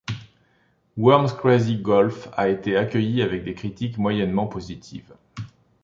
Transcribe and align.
Worms 0.97 1.31
Crazy 1.31 1.79
Golf 1.79 2.27
a 2.35 2.49
été 2.49 2.75
accueilli 2.75 3.21
avec 3.21 3.43
des 3.43 3.53
critiques 3.53 3.99
moyennement 3.99 4.47
positives. 4.47 5.13